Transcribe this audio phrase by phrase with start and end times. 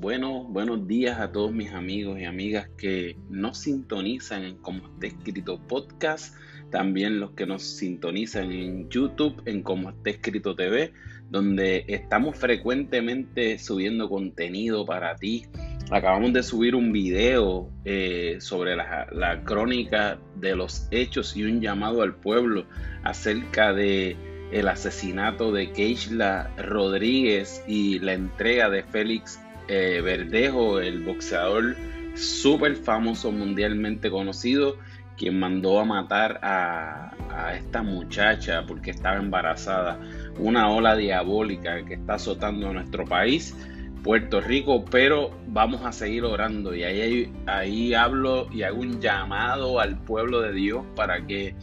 [0.00, 5.08] Bueno, buenos días a todos mis amigos y amigas que nos sintonizan en Como está
[5.08, 6.34] escrito podcast,
[6.70, 10.94] también los que nos sintonizan en YouTube, en Como está escrito TV,
[11.28, 15.44] donde estamos frecuentemente subiendo contenido para ti.
[15.90, 21.60] Acabamos de subir un video eh, sobre la, la crónica de los hechos y un
[21.60, 22.64] llamado al pueblo
[23.04, 24.16] acerca de
[24.50, 29.38] el asesinato de Keishla Rodríguez y la entrega de Félix
[29.68, 31.76] eh, Verdejo, el boxeador
[32.14, 34.76] súper famoso, mundialmente conocido,
[35.16, 37.12] quien mandó a matar a,
[37.54, 39.98] esta muchacha porque estaba embarazada.
[40.38, 43.54] Una ola diabólica que está azotando nuestro país,
[44.02, 49.78] Puerto Rico, pero vamos a seguir orando y ahí, ahí hablo y hago un llamado
[49.78, 51.54] al pueblo de Dios para que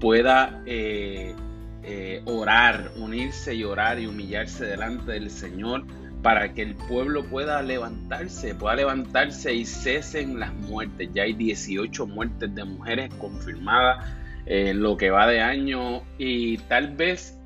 [0.00, 1.34] pueda eh,
[1.84, 5.84] eh, orar, unirse y orar y humillarse delante del Señor
[6.24, 11.10] para que el pueblo pueda levantarse, pueda levantarse y cesen las muertes.
[11.12, 14.10] Ya hay 18 muertes de mujeres confirmadas
[14.46, 16.02] en lo que va de año.
[16.16, 17.38] Y tal vez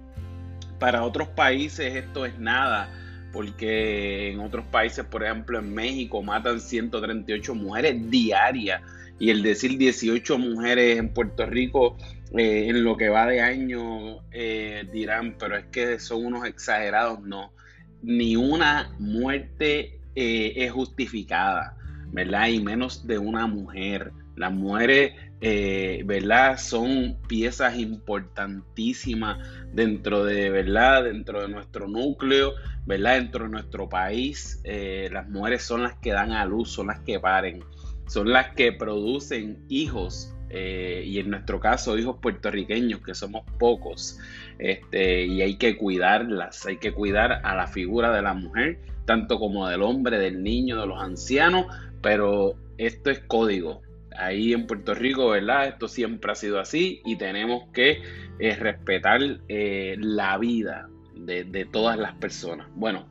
[0.79, 2.89] para otros países esto es nada,
[3.33, 8.81] porque en otros países, por ejemplo en México, matan 138 mujeres diarias.
[9.19, 11.97] Y el decir 18 mujeres en Puerto Rico
[12.37, 17.21] eh, en lo que va de año eh, dirán, pero es que son unos exagerados,
[17.23, 17.59] no
[18.03, 21.77] ni una muerte eh, es justificada,
[22.13, 22.49] ¿verdad?
[22.49, 24.13] Y menos de una mujer.
[24.37, 26.59] Las mujeres, eh, ¿verdad?
[26.59, 29.39] Son piezas importantísimas
[29.73, 31.05] dentro de, ¿verdad?
[31.05, 32.55] Dentro de nuestro núcleo,
[32.87, 33.17] ¿verdad?
[33.17, 34.61] Dentro de nuestro país.
[34.65, 37.65] Eh, las mujeres son las que dan a luz, son las que paren,
[38.07, 44.19] son las que producen hijos eh, y en nuestro caso hijos puertorriqueños, que somos pocos,
[44.59, 49.39] este, y hay que cuidarlas, hay que cuidar a la figura de la mujer, tanto
[49.39, 51.67] como del hombre, del niño, de los ancianos,
[52.03, 53.83] pero esto es código.
[54.17, 55.69] Ahí en Puerto Rico, ¿verdad?
[55.69, 58.03] Esto siempre ha sido así y tenemos que
[58.41, 62.67] eh, respetar eh, la vida de, de todas las personas.
[62.75, 63.07] Bueno,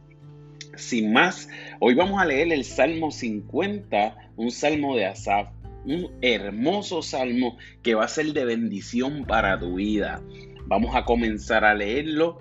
[0.75, 1.49] sin más,
[1.79, 5.49] hoy vamos a leer el Salmo 50, un salmo de Asaf
[5.85, 10.21] un hermoso salmo que va a ser de bendición para tu vida.
[10.65, 12.39] Vamos a comenzar a leerlo.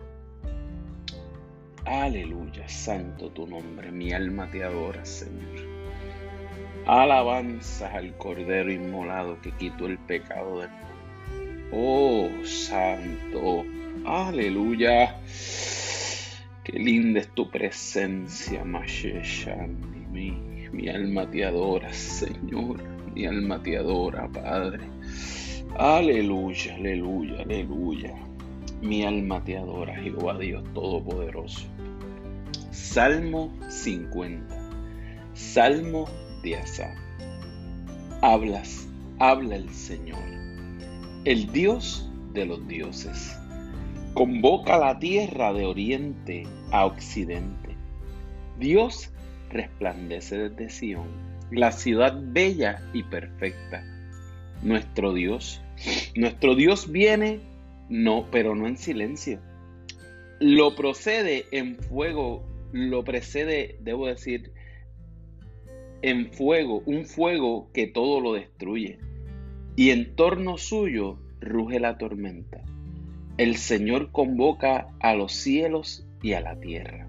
[1.85, 5.65] Aleluya, santo tu nombre, mi alma te adora, Señor.
[6.87, 10.87] Alabanzas al Cordero inmolado que quitó el pecado del mundo.
[11.73, 13.65] Oh, santo,
[14.05, 15.21] aleluya.
[16.65, 20.33] Qué linda es tu presencia, Masheshan, mi,
[20.73, 24.85] mi alma te adora, Señor mi alma te adora, Padre.
[25.79, 28.15] Aleluya, aleluya, aleluya.
[28.83, 31.67] Mi alma te adora, Jehová Dios Todopoderoso.
[32.73, 34.55] Salmo 50.
[35.33, 36.05] Salmo
[36.43, 36.95] de Asaf.
[38.21, 38.87] Hablas,
[39.19, 40.29] habla el Señor,
[41.25, 43.35] el Dios de los dioses.
[44.13, 47.77] Convoca la tierra de oriente a occidente.
[48.59, 49.11] Dios
[49.49, 53.85] resplandece desde Sión la ciudad bella y perfecta.
[54.63, 55.61] Nuestro Dios.
[56.15, 57.41] Nuestro Dios viene,
[57.89, 59.41] no, pero no en silencio.
[60.41, 64.53] Lo procede en fuego, lo precede, debo decir,
[66.03, 68.99] en fuego, un fuego que todo lo destruye.
[69.77, 72.63] Y en torno suyo ruge la tormenta.
[73.39, 77.09] El Señor convoca a los cielos y a la tierra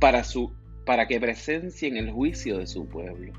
[0.00, 0.52] para, su,
[0.86, 3.34] para que presencien el juicio de su pueblo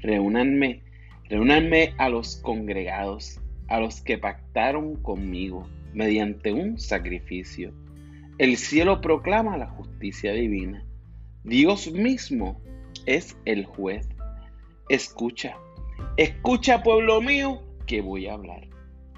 [0.00, 0.82] reúnanme,
[1.28, 7.72] reúnanme a los congregados, a los que pactaron conmigo mediante un sacrificio.
[8.38, 10.84] El cielo proclama la justicia divina.
[11.44, 12.60] Dios mismo
[13.06, 14.08] es el juez.
[14.88, 15.56] Escucha,
[16.16, 18.68] escucha pueblo mío que voy a hablar.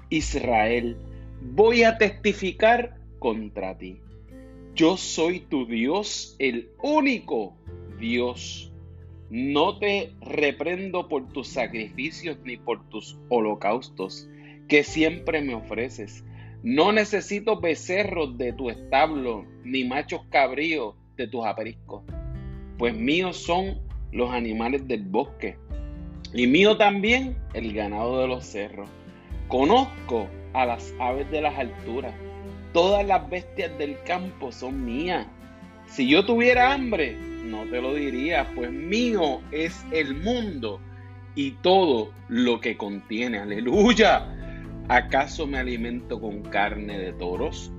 [0.09, 0.97] Israel,
[1.41, 3.99] voy a testificar contra ti.
[4.75, 7.55] Yo soy tu Dios, el único
[7.99, 8.70] Dios
[9.31, 14.29] no te reprendo por tus sacrificios ni por tus holocaustos
[14.67, 16.25] que siempre me ofreces.
[16.63, 22.03] No necesito becerros de tu establo, ni machos cabríos de tus apriscos,
[22.77, 23.79] pues míos son
[24.11, 25.57] los animales del bosque,
[26.33, 28.89] y mío también el ganado de los cerros.
[29.47, 32.13] Conozco a las aves de las alturas,
[32.73, 35.25] todas las bestias del campo son mías.
[35.87, 40.79] Si yo tuviera hambre, no te lo diría, pues mío es el mundo
[41.35, 43.39] y todo lo que contiene.
[43.39, 44.27] Aleluya.
[44.87, 47.71] ¿Acaso me alimento con carne de toros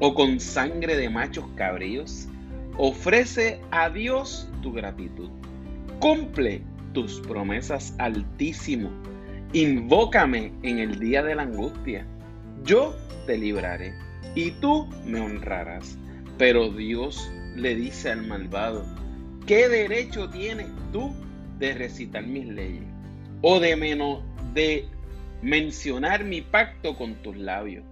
[0.00, 2.28] o con sangre de machos cabríos?
[2.76, 5.30] Ofrece a Dios tu gratitud
[6.00, 6.62] Cumple
[6.92, 8.88] tus promesas altísimo.
[9.52, 12.06] Invócame en el día de la angustia.
[12.62, 12.94] Yo
[13.26, 13.94] te libraré
[14.36, 15.98] y tú me honrarás.
[16.38, 18.84] Pero Dios le dice al malvado,
[19.48, 21.10] ¿qué derecho tienes tú
[21.58, 22.84] de recitar mis leyes?
[23.40, 24.22] O de menos
[24.52, 24.84] de
[25.40, 27.82] mencionar mi pacto con tus labios.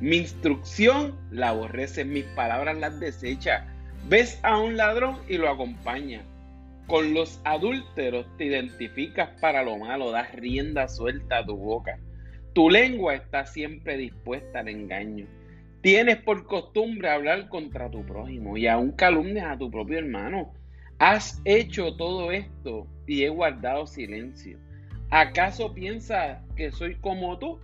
[0.00, 3.64] Mi instrucción la aborreces, mis palabras las desecha.
[4.08, 6.22] Ves a un ladrón y lo acompaña.
[6.88, 11.96] Con los adúlteros te identificas para lo malo, das rienda suelta a tu boca.
[12.54, 15.26] Tu lengua está siempre dispuesta al engaño.
[15.80, 20.52] Tienes por costumbre hablar contra tu prójimo y aún calumnias a tu propio hermano.
[20.98, 24.58] Has hecho todo esto y he guardado silencio.
[25.10, 27.58] ¿Acaso piensas que soy como tú?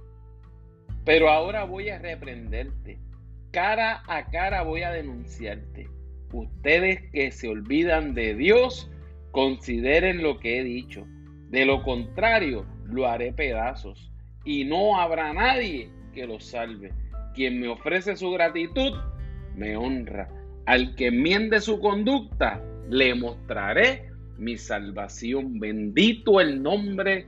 [1.05, 2.99] Pero ahora voy a reprenderte.
[3.51, 5.89] Cara a cara voy a denunciarte.
[6.33, 8.91] Ustedes que se olvidan de Dios,
[9.33, 11.07] consideren lo que he dicho.
[11.49, 14.13] De lo contrario, lo haré pedazos.
[14.45, 16.93] Y no habrá nadie que lo salve.
[17.35, 18.93] Quien me ofrece su gratitud,
[19.57, 20.29] me honra.
[20.67, 25.59] Al que enmiende su conducta, le mostraré mi salvación.
[25.61, 27.27] Bendito el nombre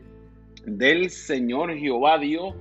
[0.66, 2.54] del Señor Jehová Dios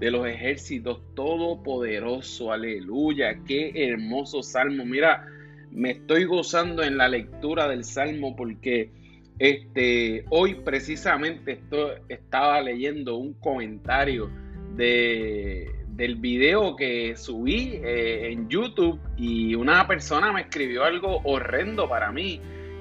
[0.00, 2.52] de los ejércitos todopoderoso.
[2.52, 3.38] Aleluya.
[3.46, 4.84] Qué hermoso salmo.
[4.84, 5.26] Mira,
[5.70, 8.90] me estoy gozando en la lectura del salmo porque
[9.38, 11.60] este hoy precisamente
[12.08, 14.30] estaba leyendo un comentario
[14.76, 21.88] de del video que subí eh, en YouTube y una persona me escribió algo horrendo
[21.88, 22.40] para mí.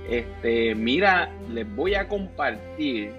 [0.10, 3.12] Este, mira, les voy a compartir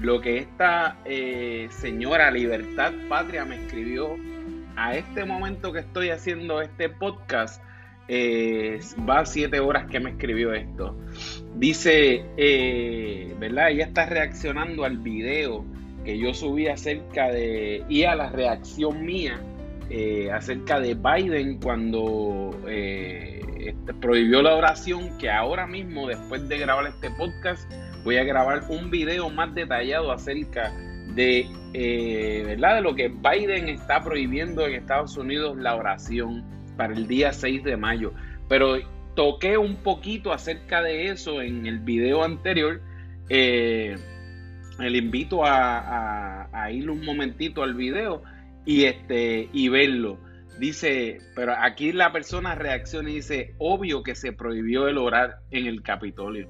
[0.00, 4.16] lo que esta eh, señora Libertad Patria me escribió
[4.76, 7.62] a este momento que estoy haciendo este podcast.
[9.08, 10.98] Va siete horas que me escribió esto.
[11.54, 13.70] Dice, eh, ¿verdad?
[13.70, 15.64] Ella está reaccionando al video
[16.04, 19.40] que yo subí acerca de, y a la reacción mía
[20.32, 22.50] acerca de Biden cuando
[23.64, 27.70] este, prohibió la oración, que ahora mismo, después de grabar este podcast,
[28.04, 30.70] voy a grabar un video más detallado acerca
[31.14, 32.76] de, eh, ¿verdad?
[32.76, 36.44] de lo que Biden está prohibiendo en Estados Unidos la oración
[36.76, 38.12] para el día 6 de mayo.
[38.48, 38.76] Pero
[39.14, 42.82] toqué un poquito acerca de eso en el video anterior.
[43.30, 43.96] Eh,
[44.78, 48.22] le invito a, ir un momentito al video
[48.64, 50.18] y, este, y verlo.
[50.58, 55.66] Dice, pero aquí la persona reacciona y dice, obvio que se prohibió el orar en
[55.66, 56.48] el Capitolio.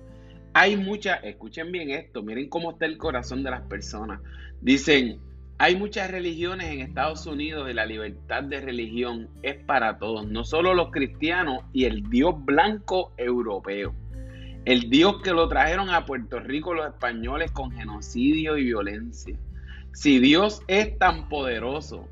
[0.53, 4.21] Hay muchas, escuchen bien esto, miren cómo está el corazón de las personas.
[4.61, 5.19] Dicen,
[5.59, 10.44] hay muchas religiones en Estados Unidos y la libertad de religión es para todos, no
[10.44, 13.94] solo los cristianos y el Dios blanco europeo.
[14.64, 19.37] El Dios que lo trajeron a Puerto Rico los españoles con genocidio y violencia.
[19.93, 22.08] Si Dios es tan poderoso,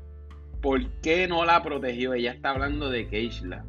[0.61, 2.13] ¿por qué no la protegió?
[2.13, 3.65] Ella está hablando de Keishla.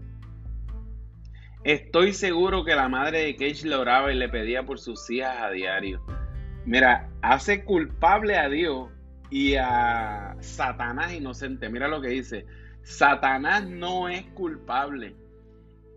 [1.65, 5.51] Estoy seguro que la madre de le oraba y le pedía por sus hijas a
[5.51, 6.05] diario.
[6.67, 8.91] Mira, hace culpable a Dios
[9.31, 11.71] y a Satanás inocente.
[11.71, 12.45] Mira lo que dice.
[12.83, 15.17] Satanás no es culpable.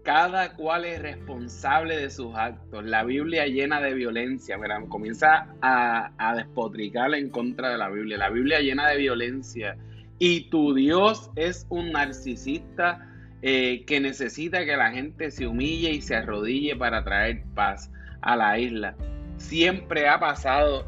[0.07, 2.85] Cada cual es responsable de sus actos.
[2.85, 4.57] La Biblia llena de violencia.
[4.87, 8.17] Comienza a, a despotricar en contra de la Biblia.
[8.17, 9.75] La Biblia llena de violencia.
[10.17, 13.05] Y tu Dios es un narcisista
[13.41, 18.37] eh, que necesita que la gente se humille y se arrodille para traer paz a
[18.37, 18.95] la isla.
[19.35, 20.87] Siempre ha pasado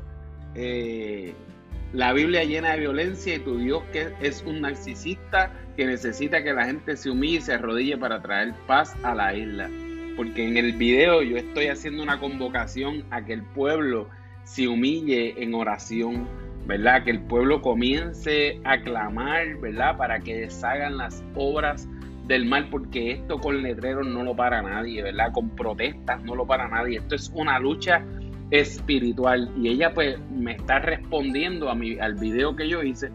[0.55, 1.33] eh,
[1.91, 6.51] la Biblia llena de violencia y tu Dios que es un narcisista que necesita que
[6.51, 9.69] la gente se humille y se arrodille para traer paz a la isla.
[10.17, 14.09] Porque en el video yo estoy haciendo una convocación a que el pueblo
[14.43, 16.27] se humille en oración,
[16.67, 17.05] ¿verdad?
[17.05, 19.95] Que el pueblo comience a clamar, ¿verdad?
[19.95, 21.87] Para que deshagan las obras
[22.27, 25.31] del mal, porque esto con letreros no lo para nadie, ¿verdad?
[25.31, 26.97] Con protestas no lo para nadie.
[26.97, 28.03] Esto es una lucha
[28.51, 29.49] espiritual.
[29.55, 33.11] Y ella pues me está respondiendo a mi, al video que yo hice.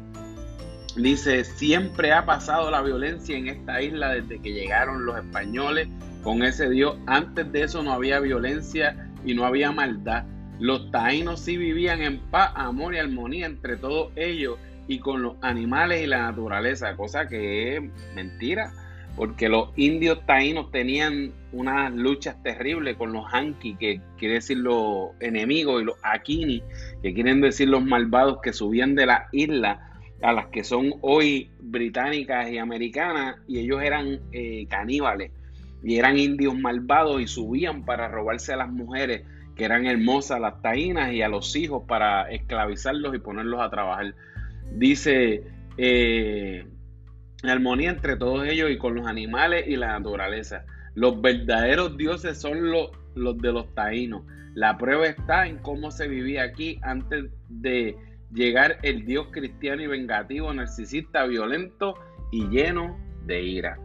[0.97, 5.89] Dice, siempre ha pasado la violencia en esta isla desde que llegaron los españoles
[6.23, 6.97] con ese Dios.
[7.07, 10.25] Antes de eso no había violencia y no había maldad.
[10.61, 15.35] Los taínos sí vivían en paz, amor y armonía entre todos ellos y con los
[15.41, 17.83] animales y la naturaleza, cosa que es
[18.15, 18.73] mentira
[19.17, 25.11] porque los indios taínos tenían unas luchas terribles con los Hanki, que quiere decir los
[25.21, 26.63] enemigos, y los Akini,
[27.03, 29.93] que quieren decir los malvados que subían de la isla
[30.23, 35.31] a las que son hoy británicas y americanas, y ellos eran eh, caníbales,
[35.83, 39.23] y eran indios malvados y subían para robarse a las mujeres
[39.55, 44.15] que eran hermosas las taínas, y a los hijos para esclavizarlos y ponerlos a trabajar.
[44.73, 45.45] Dice,
[45.77, 46.67] eh,
[47.43, 50.65] armonía entre todos ellos y con los animales y la naturaleza.
[50.95, 54.23] Los verdaderos dioses son los, los de los taínos.
[54.55, 57.97] La prueba está en cómo se vivía aquí antes de
[58.35, 61.95] llegar el dios cristiano y vengativo, narcisista, violento
[62.31, 63.79] y lleno de ira.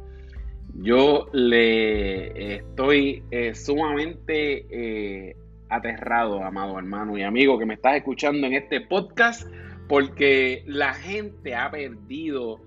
[0.75, 5.35] Yo le estoy eh, sumamente eh,
[5.69, 9.47] aterrado, amado hermano y amigo que me estás escuchando en este podcast,
[9.87, 12.61] porque la gente ha perdido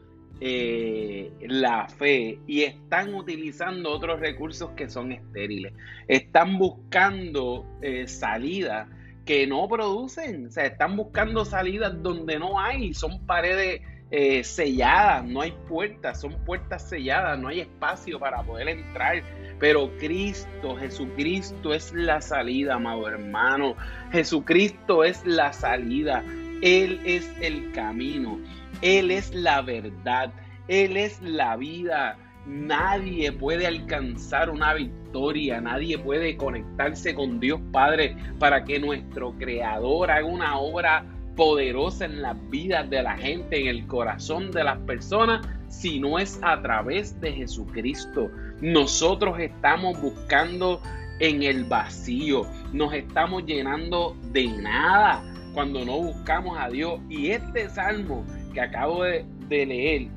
[0.45, 5.73] eh, la fe y están utilizando otros recursos que son estériles.
[6.09, 8.89] Están buscando eh, salidas
[9.25, 15.25] que no producen, o sea, están buscando salidas donde no hay, son paredes eh, selladas,
[15.25, 19.23] no hay puertas, son puertas selladas, no hay espacio para poder entrar.
[19.59, 23.75] Pero Cristo, Jesucristo es la salida, amado hermano.
[24.11, 26.23] Jesucristo es la salida.
[26.61, 28.39] Él es el camino.
[28.83, 30.33] Él es la verdad,
[30.69, 32.19] Él es la vida.
[32.47, 40.11] Nadie puede alcanzar una victoria, nadie puede conectarse con Dios Padre para que nuestro Creador
[40.11, 41.05] haga una obra
[41.37, 46.19] poderosa en las vidas de la gente, en el corazón de las personas, si no
[46.19, 48.31] es a través de Jesucristo.
[48.61, 50.81] Nosotros estamos buscando
[51.21, 55.23] en el vacío, nos estamos llenando de nada
[55.55, 57.01] cuando no buscamos a Dios.
[57.09, 60.09] Y este salmo que acabo de, leer,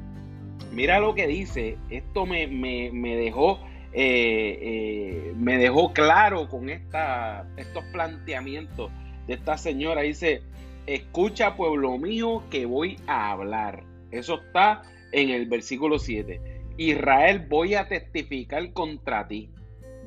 [0.76, 2.48] mira lo que dice, esto me,
[3.18, 3.60] dejó...
[3.98, 8.92] Eh, eh, me dejó claro con esta, estos planteamientos
[9.26, 10.02] de esta señora.
[10.02, 10.42] Dice,
[10.86, 13.84] escucha pueblo mío que voy a hablar.
[14.12, 14.82] Eso está
[15.14, 16.42] en el versículo 7.
[16.78, 19.50] Israel, voy a testificar contra ti.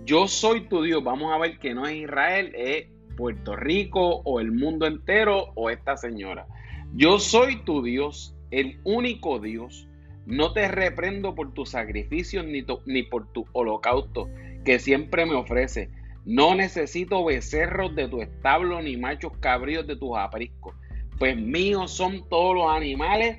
[0.04, 1.02] Yo soy tu Dios.
[1.02, 5.70] Vamos a ver que no es Israel, es Puerto Rico o el mundo entero o
[5.70, 6.46] esta señora.
[6.94, 9.88] Yo soy tu Dios, el único Dios.
[10.28, 14.28] No te reprendo por tus sacrificios ni, ni por tu holocausto
[14.62, 15.88] que siempre me ofrece.
[16.26, 20.74] No necesito becerros de tu establo ni machos cabríos de tus apriscos,
[21.18, 23.38] pues míos son todos los animales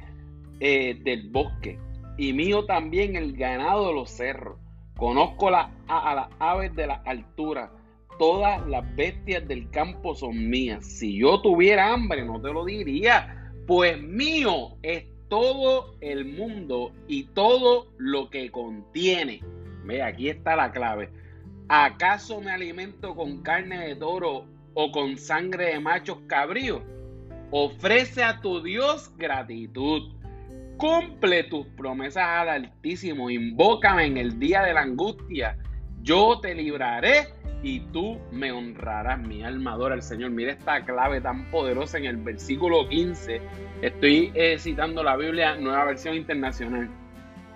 [0.61, 1.77] eh, del bosque
[2.17, 4.57] y mío también el ganado de los cerros.
[4.97, 7.71] Conozco a, a las aves de la altura,
[8.17, 10.83] todas las bestias del campo son mías.
[10.83, 17.25] Si yo tuviera hambre, no te lo diría, pues mío es todo el mundo y
[17.25, 19.41] todo lo que contiene.
[19.85, 21.09] Ve, aquí está la clave.
[21.69, 26.81] ¿Acaso me alimento con carne de toro o con sangre de machos cabríos?
[27.51, 30.13] Ofrece a tu Dios gratitud.
[30.77, 33.29] Cumple tus promesas al Altísimo.
[33.29, 35.57] Invócame en el día de la angustia.
[36.01, 37.27] Yo te libraré
[37.61, 40.31] y tú me honrarás, mi alma adora al Señor.
[40.31, 43.41] Mira esta clave tan poderosa en el versículo 15.
[43.81, 46.89] Estoy eh, citando la Biblia, nueva versión internacional.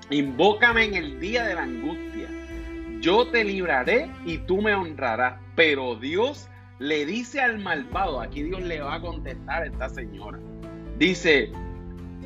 [0.10, 2.28] Invócame en el día de la angustia.
[3.00, 5.40] Yo te libraré y tú me honrarás.
[5.56, 10.40] Pero Dios le dice al malvado, aquí Dios le va a contestar a esta señora.
[10.98, 11.52] Dice,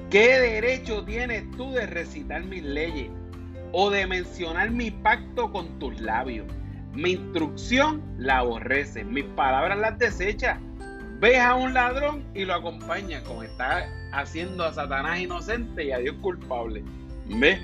[0.10, 3.10] ¿qué derecho tienes tú de recitar mis leyes
[3.72, 6.48] o de mencionar mi pacto con tus labios?
[6.94, 10.60] Mi instrucción la aborrece, mis palabras las desecha.
[11.20, 16.00] Ves a un ladrón y lo acompaña, como está haciendo a Satanás inocente y a
[16.00, 16.84] Dios culpable.
[17.28, 17.60] ¿Ves?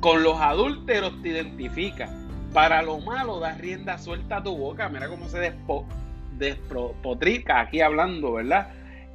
[0.00, 2.08] Con los adúlteros te identifica.
[2.52, 4.88] Para lo malo das rienda suelta a tu boca.
[4.88, 5.86] Mira cómo se despo,
[6.38, 8.68] despotrica aquí hablando, ¿verdad?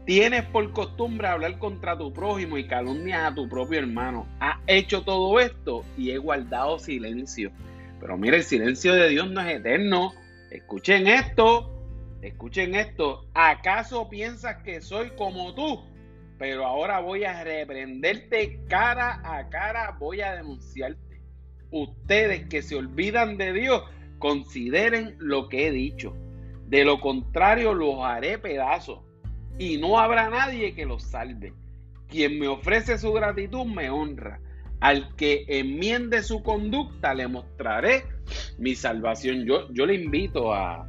[0.05, 4.27] Tienes por costumbre hablar contra tu prójimo y calumnias a tu propio hermano.
[4.39, 7.51] Has hecho todo esto y he guardado silencio.
[7.99, 10.13] Pero mire, el silencio de Dios no es eterno.
[10.49, 11.71] Escuchen esto,
[12.21, 13.27] escuchen esto.
[13.33, 15.83] ¿Acaso piensas que soy como tú?
[16.39, 21.21] Pero ahora voy a reprenderte cara a cara, voy a denunciarte.
[21.69, 23.83] Ustedes que se olvidan de Dios,
[24.17, 26.15] consideren lo que he dicho.
[26.65, 29.01] De lo contrario, los haré pedazos
[29.59, 31.53] y no habrá nadie que los salve.
[32.07, 34.39] Quien me ofrece su gratitud me honra
[34.79, 38.03] al que enmiende su conducta le mostraré
[38.57, 39.45] mi salvación.
[39.45, 40.85] Yo, yo le invito a,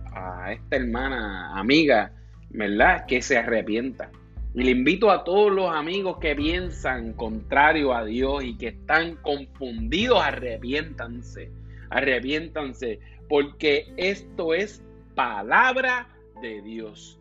[0.52, 2.12] esta hermana amiga,
[2.50, 3.04] ¿verdad?
[3.06, 4.10] Que se arrepienta.
[4.54, 9.16] Y le invito a todos los amigos que piensan contrario a Dios y que están
[9.16, 11.50] confundidos, arrepiéntanse,
[11.90, 12.98] arrepiéntanse,
[13.28, 14.82] porque esto es
[15.14, 16.08] palabra
[16.42, 17.20] de Dios.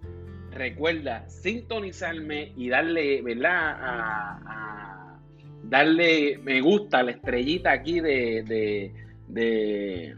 [0.52, 3.78] Recuerda sintonizarme y darle, ¿verdad?
[3.80, 5.00] a
[5.70, 8.92] darle me gusta la estrellita aquí de,
[9.28, 10.16] de,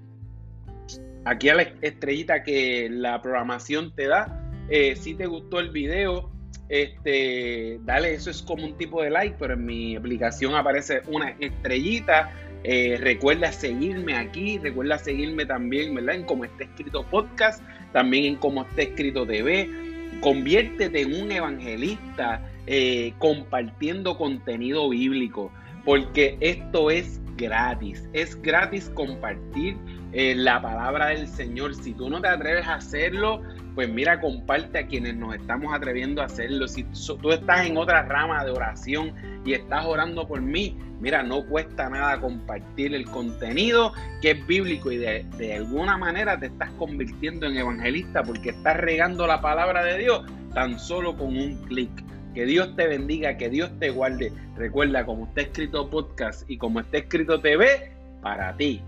[1.26, 4.38] aquí a la estrellita que la programación te da.
[4.70, 6.32] Eh, si te gustó el video,
[6.70, 11.36] este, dale, eso es como un tipo de like, pero en mi aplicación aparece una
[11.40, 12.32] estrellita.
[12.64, 16.16] Eh, recuerda seguirme aquí, recuerda seguirme también, ¿verdad?
[16.16, 17.62] En Como está escrito podcast,
[17.92, 19.91] también en Como está escrito TV.
[20.20, 25.52] Conviértete en un evangelista eh, compartiendo contenido bíblico,
[25.86, 29.76] porque esto es gratis, es gratis compartir
[30.14, 31.74] eh, la palabra del Señor.
[31.74, 33.42] Si tú no te atreves a hacerlo,
[33.76, 36.68] pues mira, comparte a quienes nos estamos atreviendo a hacerlo.
[36.68, 36.84] Si
[37.22, 39.14] tú estás en otra rama de oración
[39.46, 44.92] y estás orando por mí, mira, no cuesta nada compartir el contenido que es bíblico
[44.92, 49.98] y de, alguna manera te estás convirtiendo en evangelista porque estás regando la palabra de
[50.00, 50.24] Dios
[50.54, 51.92] tan solo con un clic.
[52.34, 54.32] Que Dios te bendiga, que Dios te guarde.
[54.56, 58.82] Recuerda, como está escrito podcast y como está escrito TV, para ti